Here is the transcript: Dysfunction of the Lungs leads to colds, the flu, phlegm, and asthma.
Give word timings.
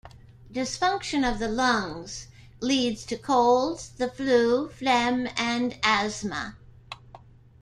Dysfunction 0.51 1.23
of 1.23 1.37
the 1.37 1.47
Lungs 1.47 2.25
leads 2.59 3.05
to 3.05 3.15
colds, 3.15 3.89
the 3.89 4.09
flu, 4.09 4.67
phlegm, 4.69 5.29
and 5.37 5.77
asthma. 5.83 6.55